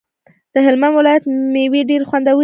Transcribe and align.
د 0.53 0.55
هلمند 0.65 0.93
ولایت 0.95 1.23
ميوی 1.55 1.81
ډيری 1.89 2.05
خوندوری 2.09 2.35
دی 2.37 2.39